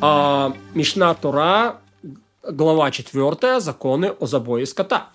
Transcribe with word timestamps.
А 0.00 0.54
Мишна 0.74 1.12
Тура, 1.14 1.80
глава 2.48 2.92
4, 2.92 3.58
законы 3.58 4.12
о 4.20 4.26
забое 4.26 4.64
скота. 4.64 5.08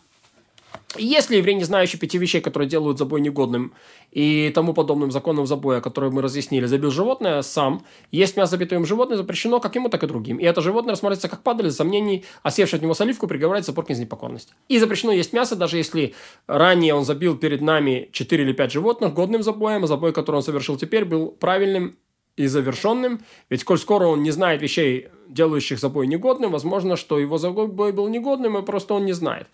Если 0.98 1.38
еврей, 1.38 1.56
не 1.56 1.64
знающий 1.64 1.98
пяти 1.98 2.18
вещей, 2.18 2.42
которые 2.42 2.68
делают 2.68 2.98
забой 2.98 3.22
негодным 3.22 3.74
и 4.12 4.52
тому 4.54 4.74
подобным 4.74 5.10
законам 5.10 5.48
забоя, 5.48 5.80
которые 5.80 6.12
мы 6.12 6.22
разъяснили, 6.22 6.66
забил 6.66 6.92
животное 6.92 7.42
сам, 7.44 7.86
есть 8.12 8.36
мясо 8.36 8.52
забитое 8.52 8.78
им 8.78 8.86
животное 8.86 9.16
запрещено 9.16 9.62
как 9.62 9.74
ему, 9.74 9.88
так 9.88 10.04
и 10.04 10.08
другим. 10.08 10.38
И 10.38 10.44
это 10.44 10.60
животное 10.60 10.92
рассматривается 10.92 11.30
как 11.30 11.44
падали 11.44 11.70
за 11.70 11.78
сомнений, 11.78 12.26
а 12.44 12.52
севший 12.52 12.78
от 12.78 12.84
него 12.84 12.94
соливку 12.94 13.26
приговаривается 13.26 13.72
за 13.72 13.76
порки 13.76 13.94
из 13.94 14.00
непокорности. 14.00 14.54
И 14.68 14.80
запрещено 14.80 15.14
есть 15.14 15.32
мясо, 15.32 15.56
даже 15.56 15.78
если 15.78 16.14
ранее 16.46 16.94
он 16.94 17.06
забил 17.06 17.38
перед 17.38 17.62
нами 17.62 18.10
4 18.12 18.44
или 18.44 18.52
5 18.52 18.72
животных 18.74 19.14
годным 19.14 19.44
забоем, 19.44 19.86
а 19.86 19.88
забой, 19.88 20.12
который 20.12 20.36
он 20.36 20.44
совершил 20.44 20.76
теперь, 20.76 21.06
был 21.06 21.30
правильным 21.30 21.96
и 22.36 22.48
завершенным, 22.48 23.22
ведь 23.50 23.64
коль 23.64 23.78
скоро 23.78 24.08
он 24.08 24.24
не 24.24 24.32
знает 24.32 24.62
вещей, 24.62 25.10
делающих 25.28 25.80
забой 25.80 26.08
негодным, 26.08 26.52
возможно, 26.52 26.96
что 26.96 27.20
его 27.20 27.38
забой 27.38 27.68
был 27.68 28.08
негодным, 28.08 28.58
и 28.58 28.62
просто 28.64 28.94
он 28.94 29.06
не 29.06 29.14
знает 29.14 29.48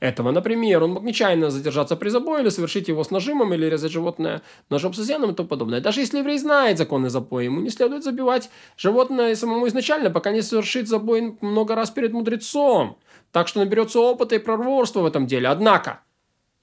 этого. 0.00 0.30
Например, 0.30 0.82
он 0.82 0.92
мог 0.92 1.04
нечаянно 1.04 1.50
задержаться 1.50 1.96
при 1.96 2.08
забое 2.08 2.42
или 2.42 2.48
совершить 2.48 2.88
его 2.88 3.04
с 3.04 3.10
нажимом, 3.10 3.52
или 3.54 3.66
резать 3.66 3.92
животное 3.92 4.42
ножом 4.70 4.94
с 4.94 5.00
изъяном 5.00 5.30
и 5.30 5.34
тому 5.34 5.48
подобное. 5.48 5.80
Даже 5.80 6.00
если 6.00 6.18
еврей 6.18 6.38
знает 6.38 6.78
законы 6.78 7.10
забоя, 7.10 7.44
ему 7.44 7.60
не 7.60 7.70
следует 7.70 8.04
забивать 8.04 8.50
животное 8.76 9.34
самому 9.34 9.68
изначально, 9.68 10.10
пока 10.10 10.32
не 10.32 10.42
совершит 10.42 10.88
забой 10.88 11.36
много 11.40 11.74
раз 11.74 11.90
перед 11.90 12.12
мудрецом. 12.12 12.98
Так 13.30 13.48
что 13.48 13.60
наберется 13.60 14.00
опыта 14.00 14.34
и 14.34 14.38
проворства 14.38 15.00
в 15.00 15.06
этом 15.06 15.26
деле. 15.26 15.48
Однако, 15.48 16.00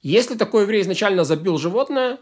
если 0.02 0.36
такой 0.36 0.64
еврей 0.64 0.82
изначально 0.82 1.24
забил 1.24 1.58
животное, 1.58 2.20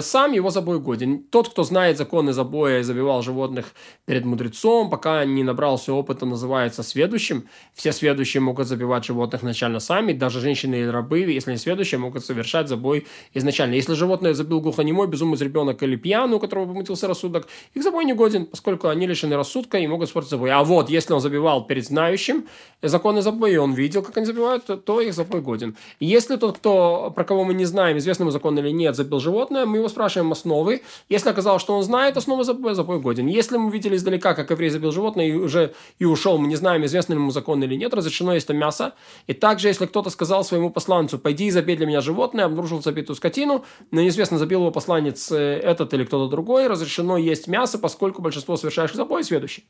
сам 0.00 0.32
его 0.32 0.50
забой 0.50 0.78
годен. 0.80 1.24
Тот, 1.30 1.48
кто 1.48 1.62
знает 1.64 1.96
законы 1.96 2.32
забоя 2.32 2.80
и 2.80 2.82
забивал 2.82 3.22
животных 3.22 3.72
перед 4.04 4.24
мудрецом, 4.24 4.90
пока 4.90 5.24
не 5.24 5.42
набрался 5.42 5.92
опыта, 5.92 6.26
называется 6.26 6.82
сведущим. 6.82 7.48
Все 7.74 7.92
сведущие 7.92 8.40
могут 8.40 8.66
забивать 8.66 9.04
животных 9.04 9.42
начально 9.42 9.80
сами, 9.80 10.12
даже 10.12 10.40
женщины 10.40 10.82
и 10.82 10.86
рабы, 10.86 11.20
если 11.20 11.52
не 11.52 11.56
сведущие, 11.56 11.98
могут 11.98 12.24
совершать 12.24 12.68
забой 12.68 13.06
изначально. 13.34 13.74
Если 13.74 13.94
животное 13.94 14.34
забил 14.34 14.60
глухонемой, 14.60 15.08
безумный 15.08 15.38
ребенок 15.38 15.82
или 15.82 15.96
пьяный, 15.96 16.36
у 16.36 16.40
которого 16.40 16.66
помутился 16.66 17.08
рассудок, 17.08 17.48
их 17.74 17.82
забой 17.82 18.04
не 18.04 18.12
годен, 18.12 18.46
поскольку 18.46 18.88
они 18.88 19.06
лишены 19.06 19.36
рассудка 19.36 19.78
и 19.78 19.86
могут 19.86 20.08
спортить 20.08 20.30
забой. 20.30 20.50
А 20.50 20.62
вот, 20.62 20.90
если 20.90 21.14
он 21.14 21.20
забивал 21.20 21.66
перед 21.66 21.86
знающим 21.86 22.46
законы 22.82 23.22
забоя, 23.22 23.52
и 23.52 23.56
он 23.56 23.72
видел, 23.72 24.02
как 24.02 24.16
они 24.16 24.26
забивают, 24.26 24.64
то, 24.84 25.00
их 25.00 25.14
забой 25.14 25.40
годен. 25.40 25.76
Если 25.98 26.36
тот, 26.36 26.58
кто, 26.58 27.10
про 27.14 27.24
кого 27.24 27.44
мы 27.44 27.54
не 27.54 27.64
знаем, 27.64 27.98
известный 27.98 28.24
ему 28.24 28.30
закон 28.30 28.58
или 28.58 28.70
нет, 28.70 28.96
забил 28.96 29.20
животное, 29.20 29.61
мы 29.66 29.78
его 29.78 29.88
спрашиваем 29.88 30.32
основы. 30.32 30.82
Если 31.08 31.28
оказалось, 31.28 31.62
что 31.62 31.76
он 31.76 31.82
знает 31.82 32.16
основы 32.16 32.44
забоя, 32.44 32.74
забой 32.74 33.00
годен. 33.00 33.26
Если 33.26 33.56
мы 33.56 33.70
видели 33.70 33.96
издалека, 33.96 34.34
как 34.34 34.50
еврей 34.50 34.70
забил 34.70 34.92
животное 34.92 35.26
и 35.26 35.32
уже 35.32 35.74
и 35.98 36.04
ушел, 36.04 36.38
мы 36.38 36.46
не 36.48 36.56
знаем, 36.56 36.84
известно 36.84 37.14
ли 37.14 37.18
ему 37.18 37.30
закон 37.30 37.62
или 37.62 37.74
нет, 37.74 37.94
разрешено 37.94 38.34
есть 38.34 38.46
это 38.46 38.54
мясо. 38.54 38.94
И 39.26 39.32
также, 39.32 39.68
если 39.68 39.86
кто-то 39.86 40.10
сказал 40.10 40.44
своему 40.44 40.70
посланцу, 40.70 41.18
пойди 41.18 41.46
и 41.46 41.50
забей 41.50 41.76
для 41.76 41.86
меня 41.86 42.00
животное, 42.00 42.44
обнаружил 42.44 42.82
забитую 42.82 43.16
скотину, 43.16 43.64
но 43.90 44.00
неизвестно, 44.00 44.38
забил 44.38 44.60
его 44.60 44.70
посланец 44.70 45.30
э, 45.32 45.60
этот 45.62 45.94
или 45.94 46.04
кто-то 46.04 46.30
другой, 46.30 46.66
разрешено 46.66 47.16
есть 47.16 47.48
мясо, 47.48 47.78
поскольку 47.78 48.22
большинство 48.22 48.56
совершающих 48.56 48.96
забой 48.96 49.24
сведущий. 49.24 49.64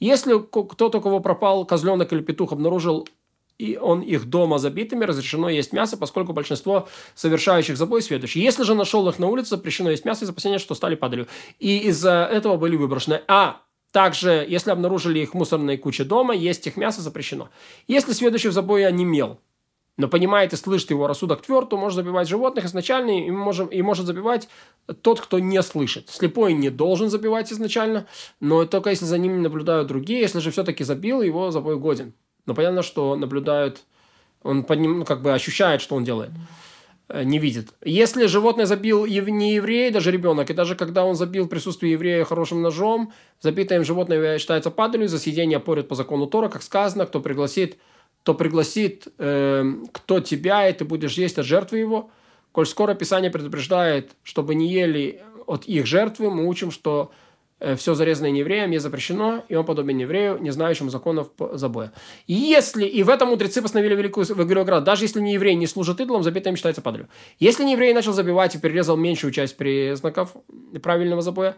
Если 0.00 0.38
кто-то, 0.38 0.98
у 0.98 1.00
кого 1.00 1.20
пропал 1.20 1.64
козленок 1.64 2.12
или 2.12 2.20
петух, 2.20 2.52
обнаружил 2.52 3.06
и 3.58 3.76
он 3.76 4.00
их 4.00 4.26
дома 4.26 4.58
забитыми, 4.58 5.04
разрешено 5.04 5.48
есть 5.48 5.72
мясо, 5.72 5.96
поскольку 5.96 6.32
большинство 6.32 6.88
совершающих 7.14 7.76
забой 7.76 8.02
сведущие. 8.02 8.44
Если 8.44 8.62
же 8.62 8.74
нашел 8.74 9.08
их 9.08 9.18
на 9.18 9.26
улице, 9.26 9.50
запрещено 9.50 9.90
есть 9.90 10.04
мясо 10.04 10.24
из 10.24 10.30
опасения, 10.30 10.58
что 10.58 10.74
стали 10.74 10.94
падалью. 10.94 11.26
И 11.58 11.78
из-за 11.88 12.28
этого 12.32 12.56
были 12.56 12.76
выброшены. 12.76 13.20
А 13.26 13.62
также, 13.90 14.46
если 14.48 14.70
обнаружили 14.70 15.18
их 15.18 15.30
в 15.30 15.34
мусорной 15.34 15.76
куче 15.76 16.04
дома, 16.04 16.34
есть 16.34 16.66
их 16.66 16.76
мясо 16.76 17.02
запрещено. 17.02 17.48
Если 17.88 18.12
следующий 18.12 18.48
в 18.48 18.52
забое 18.52 18.86
онемел, 18.86 19.40
но 19.96 20.06
понимает 20.06 20.52
и 20.52 20.56
слышит 20.56 20.90
его 20.90 21.08
рассудок 21.08 21.42
тверд, 21.42 21.70
то 21.70 21.76
может 21.76 21.96
забивать 21.96 22.28
животных 22.28 22.66
изначально 22.66 23.26
и, 23.26 23.30
можем, 23.32 23.66
и 23.66 23.82
может 23.82 24.06
забивать 24.06 24.48
тот, 25.02 25.20
кто 25.20 25.40
не 25.40 25.60
слышит. 25.62 26.08
Слепой 26.08 26.52
не 26.52 26.70
должен 26.70 27.10
забивать 27.10 27.52
изначально, 27.52 28.06
но 28.38 28.64
только 28.64 28.90
если 28.90 29.06
за 29.06 29.18
ним 29.18 29.42
наблюдают 29.42 29.88
другие. 29.88 30.20
Если 30.20 30.38
же 30.38 30.52
все-таки 30.52 30.84
забил, 30.84 31.22
его 31.22 31.50
забой 31.50 31.76
годен. 31.76 32.14
Но 32.48 32.54
понятно, 32.54 32.82
что 32.82 33.14
наблюдают, 33.14 33.82
он 34.42 34.64
под 34.64 34.80
ним, 34.80 35.00
ну, 35.00 35.04
как 35.04 35.20
бы 35.20 35.34
ощущает, 35.34 35.82
что 35.82 35.96
он 35.96 36.04
делает 36.04 36.30
э, 37.10 37.22
не 37.22 37.38
видит. 37.38 37.74
Если 37.84 38.24
животное 38.24 38.64
забил 38.64 39.04
не 39.04 39.54
еврей, 39.56 39.90
даже 39.90 40.10
ребенок, 40.10 40.48
и 40.48 40.54
даже 40.54 40.74
когда 40.74 41.04
он 41.04 41.14
забил 41.14 41.44
в 41.44 41.48
присутствии 41.48 41.90
еврея 41.90 42.24
хорошим 42.24 42.62
ножом, 42.62 43.12
забитое 43.42 43.78
им 43.78 43.84
животное 43.84 44.38
считается 44.38 44.70
падалью, 44.70 45.10
за 45.10 45.18
съедение 45.18 45.60
порят 45.60 45.88
по 45.88 45.94
закону 45.94 46.26
Тора, 46.26 46.48
как 46.48 46.62
сказано, 46.62 47.04
кто 47.04 47.20
пригласит, 47.20 47.76
кто 48.22 48.32
пригласит, 48.32 49.08
э, 49.18 49.70
кто 49.92 50.20
тебя, 50.20 50.70
и 50.70 50.72
ты 50.72 50.86
будешь 50.86 51.18
есть 51.18 51.38
от 51.38 51.44
жертвы 51.44 51.80
его. 51.80 52.10
Коль 52.52 52.66
скоро 52.66 52.94
Писание 52.94 53.30
предупреждает, 53.30 54.12
чтобы 54.22 54.54
не 54.54 54.72
ели 54.72 55.20
от 55.46 55.66
их 55.66 55.84
жертвы, 55.84 56.30
мы 56.30 56.46
учим, 56.46 56.70
что 56.70 57.10
все 57.76 57.94
зарезанное 57.94 58.30
неевреем 58.30 58.70
не 58.70 58.78
запрещено, 58.78 59.44
и 59.48 59.54
он 59.54 59.64
подобен 59.64 59.98
еврею, 59.98 60.38
не 60.40 60.50
знающему 60.50 60.90
законов 60.90 61.30
забоя. 61.52 61.92
Если, 62.26 62.86
и 62.86 63.02
в 63.02 63.08
этом 63.08 63.28
мудрецы 63.30 63.62
постановили 63.62 63.96
великую 63.96 64.26
Вавилоград, 64.28 64.84
даже 64.84 65.04
если 65.04 65.20
не 65.20 65.34
еврей 65.34 65.56
не 65.56 65.66
служит 65.66 66.00
идолам, 66.00 66.22
забитым 66.22 66.54
считается 66.54 66.82
падалью. 66.82 67.08
Если 67.38 67.64
не 67.64 67.72
еврей 67.72 67.92
начал 67.92 68.12
забивать 68.12 68.54
и 68.54 68.58
перерезал 68.58 68.96
меньшую 68.96 69.32
часть 69.32 69.56
признаков 69.56 70.36
правильного 70.82 71.22
забоя, 71.22 71.56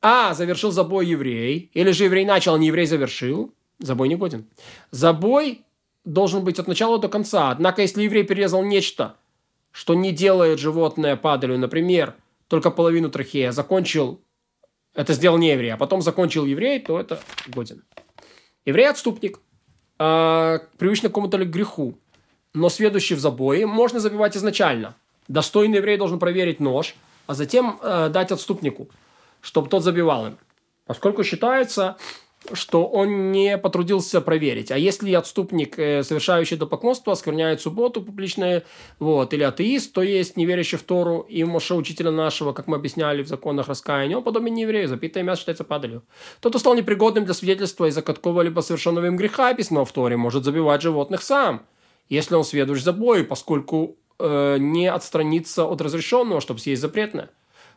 а 0.00 0.34
завершил 0.34 0.70
забой 0.70 1.06
еврей, 1.06 1.70
или 1.72 1.90
же 1.90 2.04
еврей 2.04 2.24
начал, 2.24 2.54
а 2.54 2.58
не 2.58 2.68
еврей 2.68 2.86
завершил, 2.86 3.52
забой 3.78 4.08
не 4.08 4.16
годен. 4.16 4.46
Забой 4.90 5.62
должен 6.04 6.44
быть 6.44 6.58
от 6.58 6.68
начала 6.68 6.98
до 6.98 7.08
конца. 7.08 7.50
Однако, 7.50 7.82
если 7.82 8.02
еврей 8.02 8.22
перерезал 8.24 8.62
нечто, 8.62 9.16
что 9.72 9.94
не 9.94 10.12
делает 10.12 10.60
животное 10.60 11.16
падалью, 11.16 11.58
например, 11.58 12.14
только 12.48 12.70
половину 12.70 13.10
трахея, 13.10 13.50
закончил 13.50 14.20
это 14.94 15.12
сделал 15.12 15.38
не 15.38 15.50
еврей, 15.50 15.72
а 15.72 15.76
потом 15.76 16.02
закончил 16.02 16.44
еврей, 16.46 16.78
то 16.80 16.98
это 16.98 17.20
годен. 17.48 17.84
Еврей 18.64 18.88
отступник, 18.88 19.40
э, 19.98 20.58
привычный 20.78 21.08
к 21.08 21.12
какому-то 21.12 21.44
греху, 21.44 21.98
но 22.54 22.68
следующий 22.68 23.14
в 23.14 23.20
забое 23.20 23.66
можно 23.66 24.00
забивать 24.00 24.36
изначально. 24.36 24.94
Достойный 25.28 25.78
еврей 25.78 25.96
должен 25.96 26.18
проверить 26.18 26.60
нож, 26.60 26.94
а 27.26 27.34
затем 27.34 27.78
э, 27.82 28.08
дать 28.10 28.30
отступнику, 28.30 28.88
чтобы 29.40 29.68
тот 29.68 29.82
забивал 29.82 30.26
им. 30.26 30.38
Поскольку 30.86 31.24
считается, 31.24 31.96
что 32.52 32.86
он 32.86 33.32
не 33.32 33.56
потрудился 33.58 34.20
проверить. 34.20 34.70
А 34.70 34.78
если 34.78 35.12
отступник, 35.12 35.78
э, 35.78 36.02
совершающий 36.02 36.56
идолопоклонство, 36.56 37.12
оскверняет 37.12 37.60
субботу 37.60 38.02
публичное, 38.02 38.64
вот, 38.98 39.32
или 39.32 39.42
атеист, 39.42 39.92
то 39.92 40.02
есть 40.02 40.36
не 40.36 40.46
верящий 40.46 40.78
в 40.78 40.82
Тору 40.82 41.20
и 41.20 41.42
Моше, 41.44 41.74
учителя 41.74 42.10
нашего, 42.10 42.52
как 42.52 42.66
мы 42.66 42.76
объясняли 42.76 43.22
в 43.22 43.28
законах 43.28 43.68
раскаяния, 43.68 44.16
он 44.16 44.22
подобен 44.22 44.54
нееврею, 44.54 44.88
забитое 44.88 45.22
мясо 45.22 45.40
считается 45.40 45.64
падалью. 45.64 46.02
Тот, 46.40 46.52
кто 46.52 46.58
стал 46.58 46.74
непригодным 46.74 47.24
для 47.24 47.34
свидетельства 47.34 47.86
из-за 47.86 48.02
какого-либо 48.02 48.60
совершенного 48.60 49.06
им 49.06 49.16
греха, 49.16 49.54
письма 49.54 49.84
в 49.84 49.92
Торе, 49.92 50.16
может 50.16 50.44
забивать 50.44 50.82
животных 50.82 51.22
сам, 51.22 51.62
если 52.08 52.34
он 52.34 52.44
сведущ 52.44 52.82
в 52.82 52.92
забое, 52.92 53.24
поскольку 53.24 53.96
э, 54.18 54.58
не 54.58 54.88
отстранится 54.88 55.64
от 55.64 55.80
разрешенного, 55.80 56.40
чтобы 56.40 56.60
съесть 56.60 56.82
запретное 56.82 57.30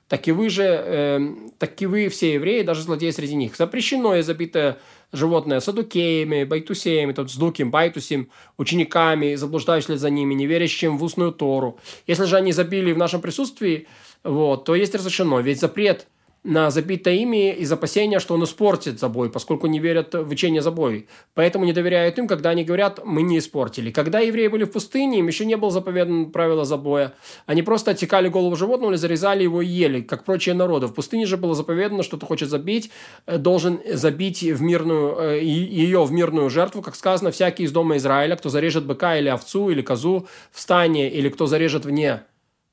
так 0.07 0.27
и 0.27 0.31
вы 0.31 0.49
же, 0.49 0.63
э, 0.63 1.19
так 1.59 1.81
и 1.81 1.85
вы 1.85 2.09
все 2.09 2.33
евреи, 2.33 2.61
даже 2.61 2.81
злодеи 2.81 3.11
среди 3.11 3.35
них. 3.35 3.55
Запрещено 3.55 4.15
и 4.15 4.21
забитое 4.21 4.77
животное 5.11 5.59
садукеями, 5.59 6.43
байтусеями, 6.43 7.13
тут, 7.13 7.31
цдуким, 7.31 7.71
байтусим, 7.71 8.29
учениками, 8.57 9.35
заблуждающими 9.35 9.95
за 9.95 10.09
ними, 10.09 10.33
неверящим 10.33 10.97
в 10.97 11.03
устную 11.03 11.31
Тору. 11.31 11.79
Если 12.07 12.25
же 12.25 12.37
они 12.37 12.51
забили 12.51 12.91
в 12.91 12.97
нашем 12.97 13.21
присутствии, 13.21 13.87
вот, 14.23 14.65
то 14.65 14.75
есть 14.75 14.95
разрешено. 14.95 15.39
Ведь 15.39 15.59
запрет– 15.59 16.07
на 16.43 16.69
забитое 16.71 17.15
имя 17.15 17.53
из 17.53 17.71
опасения, 17.71 18.19
что 18.19 18.33
он 18.33 18.43
испортит 18.43 18.99
забой, 18.99 19.29
поскольку 19.29 19.67
не 19.67 19.79
верят 19.79 20.13
в 20.13 20.29
учение 20.29 20.61
забой. 20.61 21.07
Поэтому 21.33 21.65
не 21.65 21.73
доверяют 21.73 22.17
им, 22.19 22.27
когда 22.27 22.51
они 22.51 22.63
говорят 22.63 23.01
«мы 23.03 23.21
не 23.21 23.39
испортили». 23.39 23.91
Когда 23.91 24.19
евреи 24.19 24.47
были 24.47 24.63
в 24.63 24.71
пустыне, 24.71 25.19
им 25.19 25.27
еще 25.27 25.45
не 25.45 25.57
было 25.57 25.71
заповедано 25.71 26.29
правило 26.29 26.63
забоя. 26.63 27.13
Они 27.45 27.63
просто 27.63 27.91
отекали 27.91 28.29
голову 28.29 28.55
животного 28.55 28.91
или 28.91 28.97
зарезали 28.97 29.43
его 29.43 29.61
и 29.61 29.67
ели, 29.67 30.01
как 30.01 30.23
прочие 30.23 30.55
народы. 30.55 30.87
В 30.87 30.93
пустыне 30.93 31.25
же 31.25 31.37
было 31.37 31.53
заповедано, 31.53 32.03
что 32.03 32.17
ты 32.17 32.25
хочешь 32.25 32.47
забить, 32.47 32.91
э, 33.25 33.37
должен 33.37 33.81
забить 33.93 34.43
в 34.43 34.61
мирную, 34.61 35.17
э, 35.19 35.43
ее 35.43 36.05
в 36.05 36.11
мирную 36.11 36.49
жертву, 36.49 36.81
как 36.81 36.95
сказано, 36.95 37.31
всякий 37.31 37.63
из 37.63 37.71
дома 37.71 37.97
Израиля, 37.97 38.35
кто 38.35 38.49
зарежет 38.49 38.85
быка 38.85 39.17
или 39.17 39.27
овцу, 39.27 39.69
или 39.69 39.81
козу 39.81 40.27
в 40.51 40.59
стане, 40.61 41.09
или 41.09 41.29
кто 41.29 41.47
зарежет 41.47 41.85
вне 41.85 42.23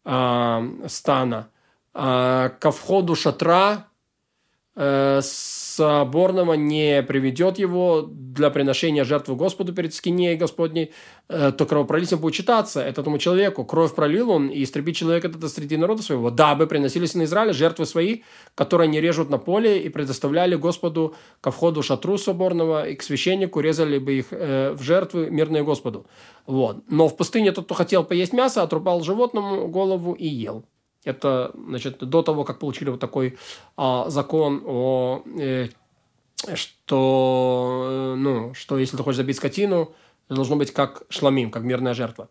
э, 0.04 0.68
стана– 0.86 1.48
ко 1.94 2.70
входу 2.72 3.14
шатра 3.14 3.86
э, 4.76 5.20
соборного 5.22 6.54
не 6.54 7.02
приведет 7.02 7.58
его 7.58 8.02
для 8.08 8.50
приношения 8.50 9.04
жертвы 9.04 9.36
Господу 9.36 9.72
перед 9.72 9.94
скинеей 9.94 10.36
Господней, 10.36 10.92
э, 11.28 11.52
то 11.52 11.66
кровопролитие 11.66 12.18
будет 12.18 12.34
читаться 12.34 12.80
этому 12.80 13.18
человеку. 13.18 13.64
Кровь 13.64 13.94
пролил 13.94 14.30
он, 14.30 14.48
и 14.48 14.62
истребить 14.62 14.96
человека 14.96 15.28
это 15.28 15.48
среди 15.48 15.76
народа 15.76 16.02
своего, 16.02 16.30
дабы 16.30 16.66
приносились 16.66 17.14
на 17.14 17.24
Израиле 17.24 17.52
жертвы 17.52 17.86
свои, 17.86 18.22
которые 18.54 18.88
они 18.88 19.00
режут 19.00 19.30
на 19.30 19.38
поле 19.38 19.82
и 19.82 19.88
предоставляли 19.88 20.56
Господу 20.56 21.14
ко 21.40 21.50
входу 21.50 21.82
шатру 21.82 22.18
соборного, 22.18 22.88
и 22.88 22.94
к 22.94 23.02
священнику 23.02 23.60
резали 23.60 23.98
бы 23.98 24.14
их 24.14 24.26
э, 24.30 24.72
в 24.72 24.82
жертвы 24.82 25.30
мирные 25.30 25.62
Господу. 25.62 26.06
Вот. 26.46 26.78
Но 26.88 27.08
в 27.08 27.16
пустыне 27.16 27.52
тот, 27.52 27.64
кто 27.66 27.74
хотел 27.74 28.04
поесть 28.04 28.32
мясо, 28.32 28.62
отрубал 28.62 29.02
животному 29.02 29.68
голову 29.68 30.12
и 30.12 30.26
ел. 30.26 30.64
Это, 31.04 31.52
значит, 31.54 31.98
до 31.98 32.22
того, 32.22 32.44
как 32.44 32.58
получили 32.58 32.90
вот 32.90 33.00
такой 33.00 33.38
а, 33.76 34.08
закон 34.08 34.62
о 34.66 35.22
э, 35.38 35.68
что, 36.54 37.86
э, 37.88 38.14
ну, 38.16 38.54
что 38.54 38.78
если 38.78 38.96
ты 38.96 39.02
хочешь 39.02 39.18
забить 39.18 39.36
скотину, 39.36 39.92
должно 40.28 40.56
быть 40.56 40.72
как 40.72 41.02
шламим, 41.08 41.50
как 41.50 41.62
мирная 41.62 41.94
жертва. 41.94 42.28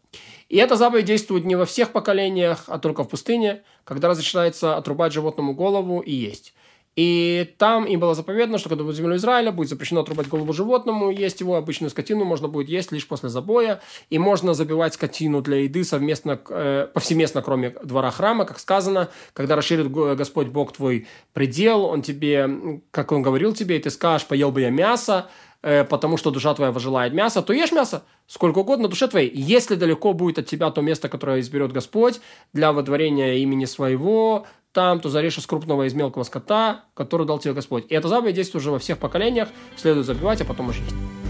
И 0.49 0.57
эта 0.57 0.75
заповедь 0.75 1.05
действует 1.05 1.45
не 1.45 1.55
во 1.55 1.65
всех 1.65 1.91
поколениях, 1.91 2.65
а 2.67 2.79
только 2.79 3.03
в 3.03 3.09
пустыне, 3.09 3.63
когда 3.83 4.09
разрешается 4.09 4.75
отрубать 4.77 5.13
животному 5.13 5.53
голову 5.53 5.99
и 5.99 6.11
есть. 6.11 6.53
И 6.95 7.55
там 7.57 7.85
им 7.85 7.99
было 7.99 8.13
заповедано, 8.13 8.59
что 8.59 8.69
когда 8.69 8.83
будет 8.83 8.95
землю 8.95 9.15
Израиля, 9.15 9.51
будет 9.51 9.69
запрещено 9.69 10.01
отрубать 10.01 10.27
голову 10.27 10.53
животному, 10.53 11.09
есть 11.09 11.39
его 11.39 11.55
обычную 11.55 11.89
скотину 11.89 12.23
можно 12.23 12.47
будет 12.47 12.69
есть 12.69 12.91
лишь 12.91 13.07
после 13.07 13.29
забоя, 13.29 13.81
и 14.11 14.19
можно 14.19 14.53
забивать 14.53 14.93
скотину 14.93 15.41
для 15.41 15.63
еды 15.63 15.83
совместно, 15.83 16.39
э, 16.49 16.87
повсеместно, 16.93 17.41
кроме 17.41 17.71
двора 17.83 18.11
храма, 18.11 18.45
как 18.45 18.59
сказано, 18.59 19.09
когда 19.33 19.55
расширит 19.55 19.91
Господь 19.91 20.47
Бог 20.47 20.73
твой 20.73 21.07
предел, 21.33 21.85
он 21.85 22.03
тебе, 22.03 22.81
как 22.91 23.11
он 23.11 23.23
говорил 23.23 23.53
тебе, 23.53 23.77
и 23.77 23.79
ты 23.79 23.89
скажешь, 23.89 24.27
поел 24.27 24.51
бы 24.51 24.61
я 24.61 24.69
мясо, 24.69 25.29
э, 25.63 25.83
потому 25.85 26.17
что 26.17 26.29
душа 26.29 26.53
твоя 26.53 26.71
вожелает 26.71 27.13
мясо, 27.13 27.41
то 27.41 27.53
ешь 27.53 27.71
мясо 27.71 28.03
сколько 28.27 28.59
угодно 28.59 28.87
душе 28.87 29.07
твоей. 29.07 29.31
Если 29.33 29.75
далеко 29.75 30.13
будет 30.13 30.39
от 30.39 30.45
тебя 30.45 30.69
то 30.69 30.81
место, 30.81 31.09
которое 31.09 31.39
изберет 31.39 31.71
Господь 31.71 32.21
для 32.53 32.71
водворения 32.71 33.35
имени 33.35 33.65
своего, 33.65 34.45
там, 34.73 34.99
то 34.99 35.09
зарежь 35.09 35.37
из 35.37 35.45
крупного 35.45 35.87
из 35.87 35.93
мелкого 35.93 36.23
скота, 36.23 36.83
который 36.93 37.25
дал 37.25 37.39
тебе 37.39 37.53
Господь. 37.53 37.85
И 37.89 37.95
эта 37.95 38.07
заповедь 38.07 38.35
действует 38.35 38.63
уже 38.63 38.71
во 38.71 38.79
всех 38.79 38.97
поколениях, 38.97 39.47
следует 39.77 40.05
забивать, 40.05 40.41
а 40.41 40.45
потом 40.45 40.69
уже 40.69 40.81
есть. 40.81 41.22